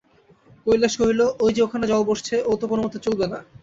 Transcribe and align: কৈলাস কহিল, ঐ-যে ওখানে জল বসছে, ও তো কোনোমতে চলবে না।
কৈলাস 0.65 0.93
কহিল, 0.99 1.21
ঐ-যে 1.39 1.61
ওখানে 1.63 1.85
জল 1.87 2.01
বসছে, 2.03 2.35
ও 2.45 2.51
তো 2.59 2.65
কোনোমতে 2.67 2.97
চলবে 3.05 3.25
না। 3.27 3.39